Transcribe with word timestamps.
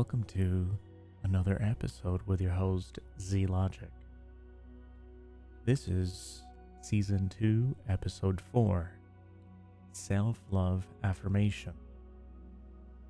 welcome 0.00 0.24
to 0.24 0.66
another 1.24 1.60
episode 1.60 2.22
with 2.24 2.40
your 2.40 2.52
host, 2.52 2.98
Z 3.20 3.44
Logic. 3.44 3.90
This 5.66 5.88
is 5.88 6.40
season 6.80 7.28
2, 7.38 7.76
episode 7.86 8.40
4 8.50 8.90
Self 9.92 10.38
Love 10.50 10.86
Affirmation. 11.04 11.74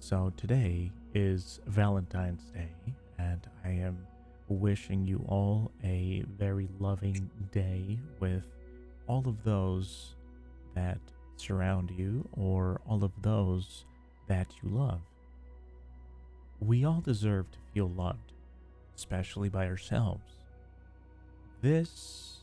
So, 0.00 0.32
today 0.36 0.90
is 1.14 1.60
Valentine's 1.68 2.50
Day, 2.50 2.74
and 3.16 3.46
I 3.64 3.68
am 3.68 4.04
wishing 4.48 5.06
you 5.06 5.24
all 5.28 5.70
a 5.84 6.24
very 6.36 6.68
loving 6.80 7.30
day 7.52 7.96
with 8.18 8.42
all 9.06 9.22
of 9.28 9.44
those 9.44 10.16
that 10.74 10.98
surround 11.36 11.92
you 11.92 12.28
or 12.32 12.80
all 12.88 13.04
of 13.04 13.12
those 13.22 13.84
that 14.26 14.48
you 14.60 14.68
love. 14.68 14.98
We 16.62 16.84
all 16.84 17.00
deserve 17.00 17.50
to 17.50 17.58
feel 17.74 17.88
loved, 17.88 18.34
especially 18.94 19.48
by 19.48 19.66
ourselves. 19.66 20.44
This 21.60 22.38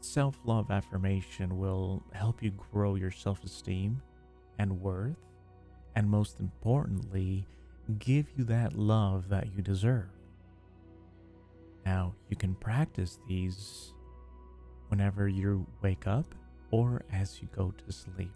self 0.00 0.38
love 0.44 0.70
affirmation 0.70 1.58
will 1.58 2.04
help 2.12 2.40
you 2.40 2.52
grow 2.52 2.94
your 2.94 3.10
self 3.10 3.42
esteem 3.42 4.00
and 4.60 4.80
worth, 4.80 5.16
and 5.96 6.08
most 6.08 6.38
importantly, 6.38 7.48
give 7.98 8.26
you 8.36 8.44
that 8.44 8.78
love 8.78 9.28
that 9.28 9.52
you 9.56 9.60
deserve. 9.60 10.08
Now, 11.84 12.14
you 12.28 12.36
can 12.36 12.54
practice 12.54 13.18
these 13.28 13.92
whenever 14.86 15.26
you 15.26 15.66
wake 15.82 16.06
up 16.06 16.32
or 16.70 17.02
as 17.12 17.42
you 17.42 17.48
go 17.56 17.74
to 17.84 17.92
sleep. 17.92 18.30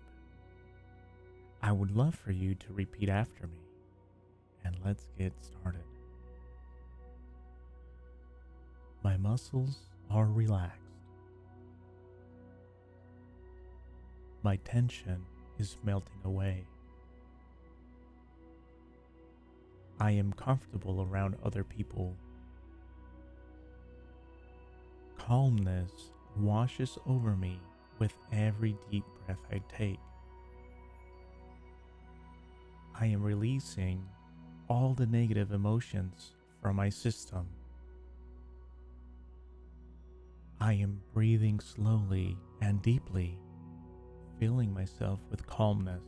I 1.62 1.70
would 1.70 1.96
love 1.96 2.16
for 2.16 2.32
you 2.32 2.56
to 2.56 2.72
repeat 2.72 3.08
after 3.08 3.46
me, 3.46 3.69
and 4.64 4.76
let's 4.84 5.08
get 5.18 5.32
started. 5.40 5.84
My 9.02 9.16
muscles 9.16 9.78
are 10.10 10.26
relaxed. 10.26 10.76
My 14.42 14.56
tension 14.56 15.24
is 15.58 15.76
melting 15.84 16.20
away. 16.24 16.64
I 19.98 20.12
am 20.12 20.32
comfortable 20.32 21.02
around 21.02 21.36
other 21.44 21.62
people. 21.62 22.16
Calmness 25.18 25.90
washes 26.38 26.96
over 27.06 27.36
me 27.36 27.60
with 27.98 28.14
every 28.32 28.76
deep 28.90 29.04
breath 29.26 29.38
I 29.52 29.60
take. 29.76 30.00
I 32.98 33.06
am 33.06 33.22
releasing 33.22 34.02
all 34.70 34.94
the 34.94 35.06
negative 35.06 35.50
emotions 35.50 36.36
from 36.62 36.76
my 36.76 36.88
system. 36.88 37.44
I 40.60 40.74
am 40.74 41.00
breathing 41.12 41.58
slowly 41.58 42.38
and 42.62 42.80
deeply, 42.80 43.36
filling 44.38 44.72
myself 44.72 45.18
with 45.28 45.44
calmness. 45.48 46.04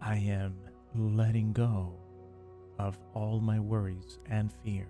I 0.00 0.16
am 0.16 0.56
letting 0.96 1.52
go 1.52 1.94
of 2.80 2.98
all 3.14 3.38
my 3.38 3.60
worries 3.60 4.18
and 4.28 4.52
fears. 4.64 4.88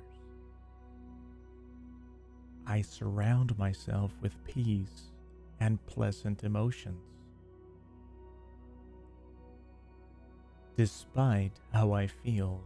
I 2.67 2.81
surround 2.81 3.59
myself 3.59 4.13
with 4.23 4.43
peace 4.45 5.11
and 5.61 5.85
pleasant 5.85 6.45
emotions. 6.45 7.22
Despite 10.77 11.53
how 11.73 11.93
I 11.93 12.07
feel, 12.07 12.65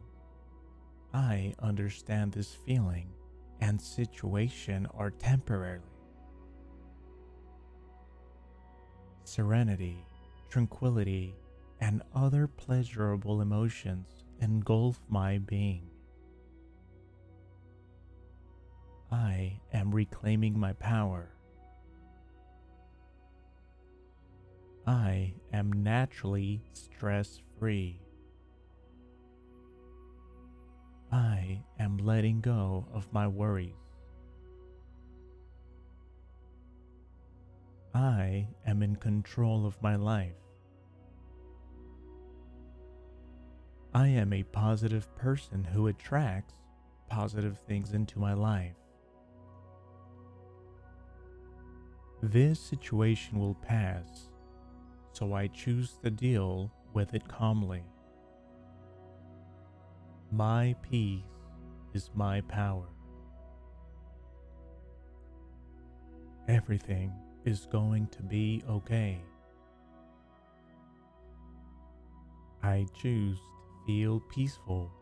I 1.12 1.54
understand 1.58 2.32
this 2.32 2.54
feeling 2.54 3.08
and 3.60 3.80
situation 3.80 4.86
are 4.94 5.10
temporary. 5.10 5.80
Serenity, 9.24 10.04
tranquility, 10.48 11.34
and 11.80 12.02
other 12.14 12.46
pleasurable 12.46 13.40
emotions 13.40 14.24
engulf 14.40 15.00
my 15.08 15.38
being. 15.38 15.88
I 19.10 19.60
am 19.72 19.94
reclaiming 19.94 20.58
my 20.58 20.72
power. 20.74 21.35
I 24.86 25.34
am 25.52 25.82
naturally 25.82 26.62
stress 26.72 27.40
free. 27.58 28.00
I 31.10 31.62
am 31.80 31.96
letting 31.98 32.40
go 32.40 32.86
of 32.92 33.12
my 33.12 33.26
worries. 33.26 33.74
I 37.94 38.46
am 38.66 38.82
in 38.82 38.94
control 38.96 39.66
of 39.66 39.80
my 39.82 39.96
life. 39.96 40.36
I 43.94 44.08
am 44.08 44.32
a 44.32 44.42
positive 44.42 45.12
person 45.16 45.64
who 45.64 45.86
attracts 45.86 46.54
positive 47.08 47.58
things 47.66 47.92
into 47.92 48.18
my 48.18 48.34
life. 48.34 48.76
This 52.22 52.60
situation 52.60 53.38
will 53.38 53.54
pass, 53.54 54.28
so 55.16 55.32
I 55.32 55.46
choose 55.46 55.94
to 56.04 56.10
deal 56.10 56.70
with 56.92 57.14
it 57.14 57.26
calmly. 57.26 57.82
My 60.30 60.76
peace 60.82 61.22
is 61.94 62.10
my 62.14 62.42
power. 62.42 62.88
Everything 66.48 67.14
is 67.46 67.66
going 67.72 68.08
to 68.08 68.22
be 68.22 68.62
okay. 68.68 69.22
I 72.62 72.84
choose 73.00 73.38
to 73.38 73.86
feel 73.86 74.20
peaceful. 74.20 74.92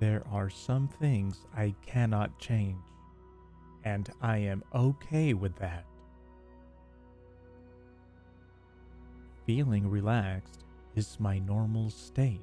There 0.00 0.22
are 0.30 0.50
some 0.50 0.86
things 0.86 1.46
I 1.56 1.74
cannot 1.86 2.38
change, 2.38 2.84
and 3.88 4.10
I 4.20 4.36
am 4.38 4.62
okay 4.74 5.32
with 5.32 5.56
that. 5.56 5.84
Feeling 9.46 9.88
relaxed 9.88 10.64
is 10.94 11.18
my 11.18 11.38
normal 11.38 11.88
state. 11.88 12.42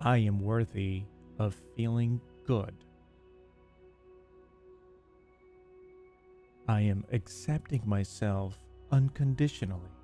I 0.00 0.16
am 0.18 0.40
worthy 0.40 1.02
of 1.38 1.54
feeling 1.76 2.20
good. 2.46 2.74
I 6.66 6.80
am 6.80 7.04
accepting 7.12 7.82
myself 7.84 8.58
unconditionally. 8.92 9.94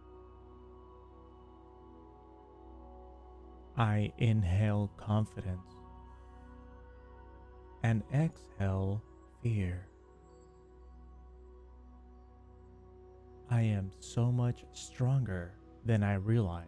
I 3.78 4.12
inhale 4.19 4.90
confidence 4.98 5.79
and 7.82 8.02
exhale 8.12 9.02
fear. 9.42 9.86
I 13.50 13.62
am 13.62 13.90
so 14.00 14.31
much 14.31 14.64
stronger 14.72 15.52
than 15.84 16.02
I 16.02 16.14
realize. 16.14 16.66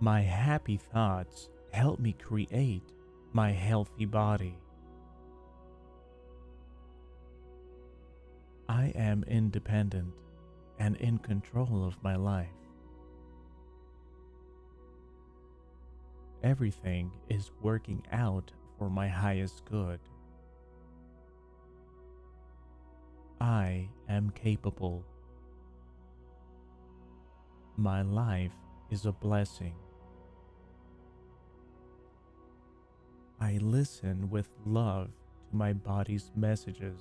My 0.00 0.22
happy 0.22 0.78
thoughts 0.78 1.50
help 1.72 2.00
me 2.00 2.14
create 2.14 2.90
my 3.32 3.52
healthy 3.52 4.06
body. 4.06 4.58
I 8.68 8.92
am 8.96 9.24
independent 9.28 10.14
and 10.78 10.96
in 10.96 11.18
control 11.18 11.84
of 11.86 12.02
my 12.02 12.16
life. 12.16 12.48
Everything 16.42 17.12
is 17.28 17.50
working 17.60 18.02
out 18.12 18.50
for 18.78 18.88
my 18.88 19.06
highest 19.06 19.64
good. 19.66 20.00
I 23.40 23.88
am 24.08 24.30
capable. 24.30 25.04
My 27.76 28.00
life 28.02 28.52
is 28.90 29.04
a 29.04 29.12
blessing. 29.12 29.74
I 33.38 33.58
listen 33.60 34.30
with 34.30 34.48
love 34.64 35.08
to 35.50 35.56
my 35.56 35.74
body's 35.74 36.30
messages. 36.36 37.00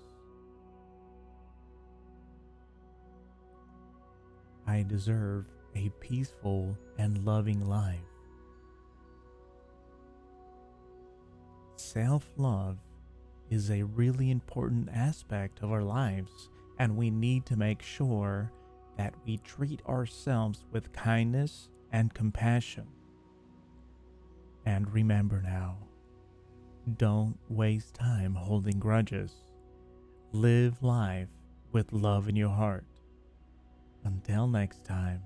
I 4.68 4.84
deserve 4.84 5.46
a 5.76 5.90
peaceful 6.00 6.78
and 6.98 7.26
loving 7.26 7.68
life. 7.68 8.19
Self 11.94 12.30
love 12.38 12.78
is 13.50 13.72
a 13.72 13.82
really 13.82 14.30
important 14.30 14.90
aspect 14.94 15.64
of 15.64 15.72
our 15.72 15.82
lives, 15.82 16.50
and 16.78 16.96
we 16.96 17.10
need 17.10 17.48
to 17.48 17.56
make 17.56 17.82
sure 17.82 18.52
that 18.96 19.16
we 19.26 19.38
treat 19.38 19.82
ourselves 19.88 20.68
with 20.72 20.94
kindness 20.94 21.70
and 21.92 22.14
compassion. 22.14 22.86
And 24.68 24.94
remember 24.94 25.42
now, 25.42 25.78
don't 26.98 27.40
waste 27.50 27.96
time 27.96 28.36
holding 28.36 28.78
grudges. 28.78 29.34
Live 30.32 30.84
life 30.84 31.30
with 31.72 31.92
love 31.92 32.30
in 32.30 32.36
your 32.36 32.50
heart. 32.54 32.86
Until 34.04 34.48
next 34.48 34.86
time. 34.86 35.24